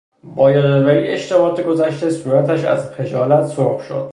با 0.35 0.51
یادآوری 0.51 1.07
اشتباهات 1.07 1.61
گذشته، 1.61 2.09
صورتش 2.09 2.63
از 2.63 2.91
خجالت 2.91 3.45
سرخ 3.47 3.81
شد. 3.83 4.09